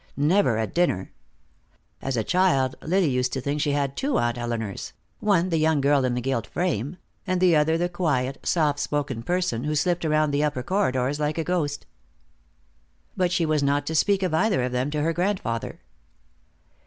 Never 0.17 0.57
at 0.57 0.73
dinner. 0.73 1.11
As 2.01 2.17
a 2.17 2.23
child 2.23 2.75
Lily 2.81 3.11
used 3.11 3.31
to 3.33 3.39
think 3.39 3.61
she 3.61 3.73
had 3.73 3.95
two 3.95 4.17
Aunt 4.17 4.35
Elinors, 4.35 4.93
one 5.19 5.49
the 5.49 5.59
young 5.59 5.79
girl 5.79 6.03
in 6.05 6.15
the 6.15 6.21
gilt 6.21 6.47
frame, 6.47 6.97
and 7.27 7.39
the 7.39 7.55
other 7.55 7.77
the 7.77 7.87
quiet, 7.87 8.39
soft 8.41 8.87
voiced 8.89 9.23
person 9.25 9.63
who 9.65 9.75
slipped 9.75 10.03
around 10.03 10.31
the 10.31 10.43
upper 10.43 10.63
corridors 10.63 11.19
like 11.19 11.37
a 11.37 11.43
ghost. 11.43 11.85
But 13.15 13.31
she 13.31 13.45
was 13.45 13.61
not 13.61 13.85
to 13.85 13.93
speak 13.93 14.23
of 14.23 14.33
either 14.33 14.63
of 14.63 14.71
them 14.71 14.89
to 14.89 15.03
her 15.03 15.13
grandfather. 15.13 15.81